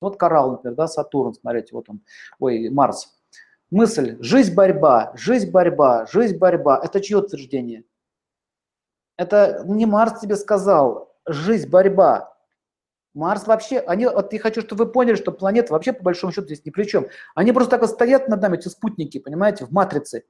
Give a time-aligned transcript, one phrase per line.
[0.00, 2.02] Вот коралл, например, да, Сатурн, смотрите, вот он,
[2.38, 3.16] ой, Марс.
[3.70, 6.80] Мысль, жизнь, борьба, жизнь, борьба, жизнь, борьба.
[6.82, 7.84] Это чье утверждение?
[9.16, 12.34] Это не Марс тебе сказал, жизнь, борьба.
[13.14, 16.46] Марс вообще, они, вот я хочу, чтобы вы поняли, что планета вообще по большому счету
[16.46, 17.06] здесь ни при чем.
[17.34, 20.24] Они просто так вот стоят над нами, эти спутники, понимаете, в матрице,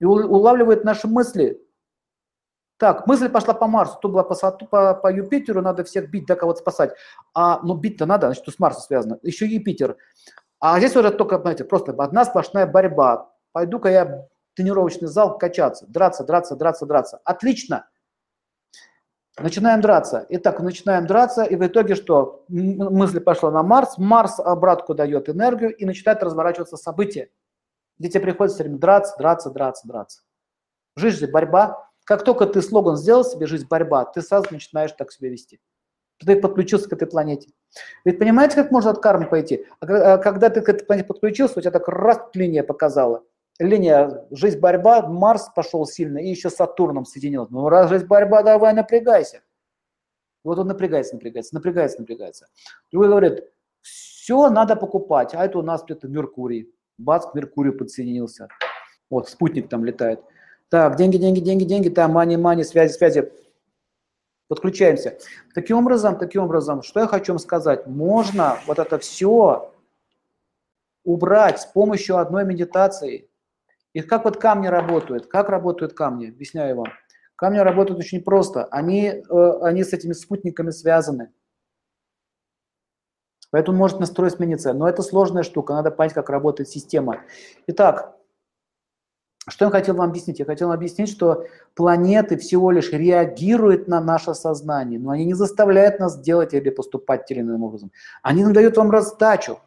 [0.00, 1.60] и улавливают наши мысли.
[2.76, 6.34] Так, мысль пошла по Марсу, то была по, по, по Юпитеру, надо всех бить, да,
[6.34, 6.92] кого-то спасать.
[7.32, 9.18] А, ну, бить-то надо, значит, с Марсом связано.
[9.22, 9.96] Еще Юпитер.
[10.58, 13.30] А здесь уже только, знаете, просто одна сплошная борьба.
[13.52, 17.20] Пойду-ка я в тренировочный зал качаться, драться, драться, драться, драться.
[17.24, 17.86] Отлично.
[19.38, 20.26] Начинаем драться.
[20.28, 22.44] Итак, начинаем драться, и в итоге что?
[22.48, 27.30] Мысль пошла на Марс, Марс обратку дает энергию, и начинает разворачиваться события,
[27.98, 30.22] где тебе приходится все время драться, драться, драться, драться.
[30.96, 31.90] Жизнь же борьба.
[32.04, 35.60] Как только ты слоган сделал себе «жизнь борьба», ты сразу начинаешь так себя вести.
[36.18, 37.50] Ты подключился к этой планете.
[38.04, 39.66] Ведь понимаете, как можно от кармы пойти?
[39.80, 43.22] А, а когда ты к этой планете подключился, у тебя так раз линия показала–
[43.58, 47.46] линия жизнь борьба, Марс пошел сильно, и еще с Сатурном соединил.
[47.50, 49.42] Ну, раз жизнь борьба, давай напрягайся.
[50.42, 52.46] Вот он напрягается, напрягается, напрягается, напрягается.
[52.90, 53.44] Другой говорит,
[53.80, 56.70] все надо покупать, а это у нас где-то Меркурий.
[56.98, 58.48] Бац, к Меркурию подсоединился.
[59.10, 60.20] Вот, спутник там летает.
[60.74, 63.30] Так, деньги, деньги, деньги, деньги, там, мани, мани, связи, связи.
[64.48, 65.16] Подключаемся.
[65.54, 67.86] Таким образом, таким образом, что я хочу вам сказать?
[67.86, 69.72] Можно вот это все
[71.04, 73.28] убрать с помощью одной медитации–
[73.94, 75.26] и как вот камни работают?
[75.28, 76.28] Как работают камни?
[76.28, 76.86] Объясняю вам.
[77.36, 78.64] Камни работают очень просто.
[78.64, 81.32] Они, э, они с этими спутниками связаны.
[83.52, 84.72] Поэтому может настрой смениться.
[84.72, 85.74] Но это сложная штука.
[85.74, 87.22] Надо понять, как работает система.
[87.68, 88.16] Итак,
[89.46, 90.38] что я хотел вам объяснить?
[90.38, 91.44] Я хотел объяснить, что
[91.74, 97.26] планеты всего лишь реагируют на наше сознание, но они не заставляют нас делать или поступать
[97.26, 97.92] тем или иным образом.
[98.22, 99.58] Они надают вам раздачу.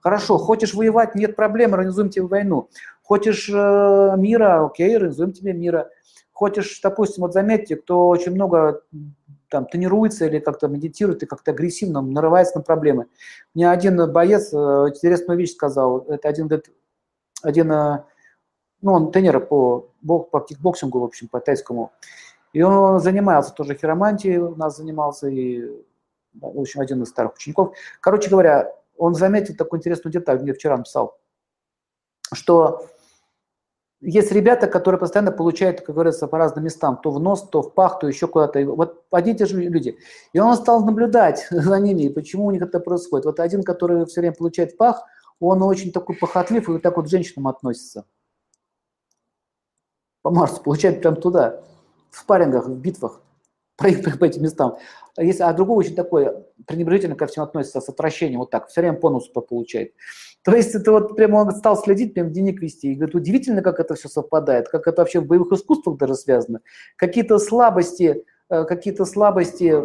[0.00, 2.70] Хорошо, хочешь воевать, нет проблем, организуем тебе войну.
[3.02, 5.90] Хочешь э, мира, окей, организуем тебе мира.
[6.32, 8.82] Хочешь, допустим, вот заметьте, кто очень много
[9.48, 13.06] там тренируется или как-то медитирует и как-то агрессивно нарывается на проблемы.
[13.54, 16.06] Мне один боец э, интересную вещь сказал.
[16.08, 16.50] Это один,
[17.42, 18.04] один э,
[18.82, 21.92] ну, он тренер по, по кикбоксингу, в общем, по тайскому.
[22.52, 25.66] И он занимался тоже хиромантией, у нас занимался, и,
[26.34, 27.76] в общем, один из старых учеников.
[28.00, 31.18] Короче говоря, он заметил такую интересную деталь, мне вчера написал,
[32.32, 32.86] что
[34.00, 37.74] есть ребята, которые постоянно получают, как говорится, по разным местам, то в нос, то в
[37.74, 38.64] пах, то еще куда-то.
[38.66, 39.98] Вот одни и те же люди.
[40.32, 43.24] И он стал наблюдать за ними, и почему у них это происходит.
[43.24, 45.02] Вот один, который все время получает в пах,
[45.40, 48.04] он очень такой похотлив и вот так вот к женщинам относится.
[50.26, 51.60] По Марсу, получает прям туда,
[52.10, 53.22] в спаррингах, в битвах
[53.76, 54.76] проехать по этим местам.
[55.16, 56.32] Если, а другой очень такой
[56.66, 59.92] пренебрежительно ко всем относится с отвращением, вот так, все время по носу получает.
[60.42, 62.90] То есть это вот прямо он стал следить, прям дневник вести.
[62.90, 66.58] И говорит, удивительно, как это все совпадает, как это вообще в боевых искусствах даже связано.
[66.96, 69.76] Какие-то слабости, э, какие-то слабости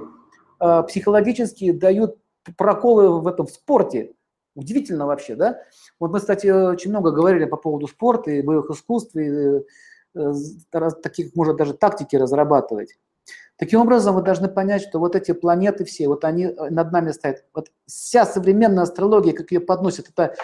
[0.60, 2.18] э, психологические дают
[2.58, 4.14] проколы в этом в спорте.
[4.56, 5.62] Удивительно вообще, да?
[6.00, 9.62] Вот мы, кстати, очень много говорили по поводу спорта и боевых искусств, и э,
[11.02, 12.98] таких, может, даже тактики разрабатывать.
[13.58, 17.12] Таким образом, вы должны понять, что вот эти планеты все, вот они э, над нами
[17.12, 17.46] стоят.
[17.54, 20.36] Вот вся современная астрология, как ее подносят, это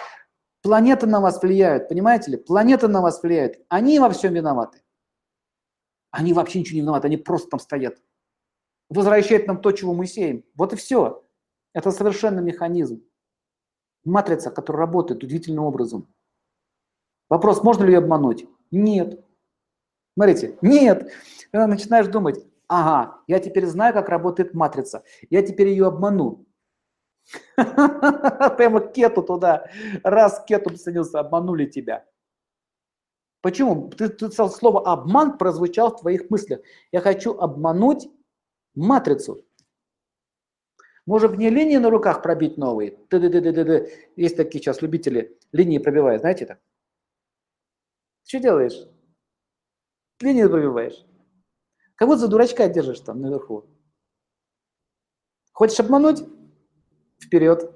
[0.62, 2.36] планеты на вас влияют, понимаете ли?
[2.36, 3.58] Планеты на вас влияют.
[3.68, 4.82] Они во всем виноваты.
[6.12, 8.00] Они вообще ничего не виноваты, они просто там стоят.
[8.88, 10.44] Возвращают нам то, чего мы сеем.
[10.54, 11.24] Вот и все.
[11.74, 13.02] Это совершенно механизм.
[14.04, 16.06] Матрица, которая работает удивительным образом.
[17.28, 18.46] Вопрос, можно ли ее обмануть?
[18.70, 19.24] Нет.
[20.18, 21.12] Смотрите, нет.
[21.52, 26.44] И начинаешь думать, ага, я теперь знаю, как работает матрица, я теперь ее обману.
[27.54, 29.70] Прямо кету туда,
[30.02, 32.04] раз кету присоединился, обманули тебя.
[33.42, 33.90] Почему?
[33.90, 36.62] Ты, ты слово обман прозвучал в твоих мыслях.
[36.90, 38.08] Я хочу обмануть
[38.74, 39.46] матрицу.
[41.06, 42.90] Может, мне линии на руках пробить новые?
[43.08, 43.88] Ты -ды -ды -ды -ды.
[44.16, 46.58] Есть такие сейчас любители линии пробивают, знаете так?
[48.24, 48.97] Что делаешь?
[50.20, 51.06] Линии пробиваешь.
[51.94, 53.64] Кого за дурачка держишь там наверху?
[55.52, 56.24] Хочешь обмануть?
[57.20, 57.72] Вперед.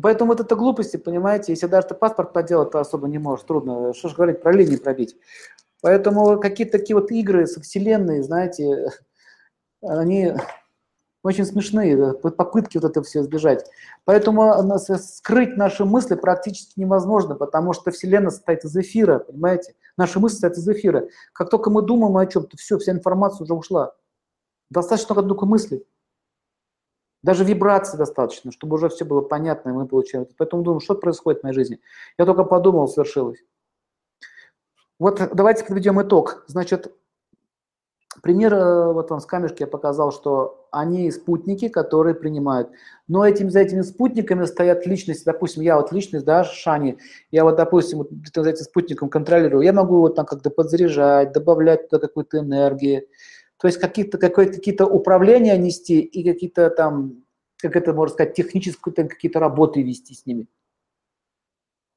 [0.00, 3.92] Поэтому вот это глупости, понимаете, если даже ты паспорт поделать, то особо не можешь, трудно.
[3.92, 5.16] Что ж говорить, про линии пробить.
[5.82, 8.90] Поэтому какие-то такие вот игры со вселенной, знаете,
[9.82, 10.32] они
[11.22, 13.64] очень смешные, попытки вот это все избежать.
[14.04, 19.74] Поэтому скрыть наши мысли практически невозможно, потому что Вселенная состоит из эфира, понимаете?
[19.96, 21.08] Наши мысли состоят из эфира.
[21.32, 23.94] Как только мы думаем о чем-то, все, вся информация уже ушла.
[24.70, 25.86] Достаточно только мысли.
[27.22, 30.26] Даже вибрации достаточно, чтобы уже все было понятно, и мы получаем.
[30.38, 31.80] Поэтому думаю, что происходит в моей жизни.
[32.18, 33.38] Я только подумал, свершилось.
[34.98, 36.44] Вот давайте подведем итог.
[36.46, 36.92] Значит,
[38.20, 42.70] пример, э, вот вам с камешки я показал, что они спутники, которые принимают.
[43.08, 45.24] Но этим, за этими спутниками стоят личности.
[45.24, 46.98] Допустим, я вот личность, да, Шани,
[47.30, 49.64] я вот, допустим, вот, за этим спутником контролирую.
[49.64, 53.06] Я могу вот там как-то подзаряжать, добавлять туда какую-то энергию,
[53.58, 57.22] то есть какие-то какие-то управления нести и какие-то там,
[57.58, 60.48] как это можно сказать, технические какие-то работы вести с ними.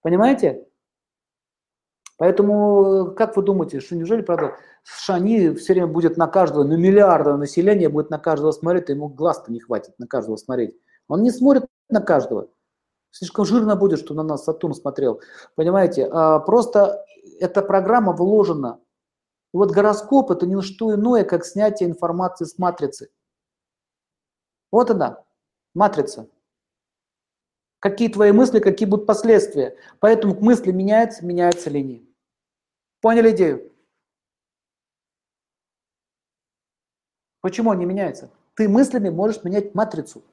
[0.03, 0.67] Понимаете?
[2.17, 7.35] Поэтому, как вы думаете, что неужели, правда, Шани все время будет на каждого, на миллиарда
[7.35, 10.75] населения будет на каждого смотреть, ему глаз-то не хватит на каждого смотреть.
[11.07, 12.49] Он не смотрит на каждого.
[13.11, 15.21] Слишком жирно будет, что на нас Сатурн смотрел.
[15.55, 16.07] Понимаете?
[16.11, 17.05] А просто
[17.39, 18.79] эта программа вложена
[19.55, 23.09] и вот гороскоп– это не что иное, как снятие информации с матрицы.
[24.69, 25.23] Вот она,
[25.73, 26.27] матрица.
[27.79, 29.77] Какие твои мысли, какие будут последствия.
[30.01, 32.04] Поэтому мысли меняются, меняются линии.
[33.05, 33.71] Поняли идею?
[37.41, 38.31] Почему они меняются?
[38.55, 40.23] Ты мыслями можешь менять матрицу.